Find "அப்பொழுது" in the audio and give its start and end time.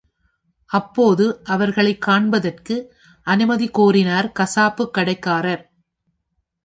0.69-1.43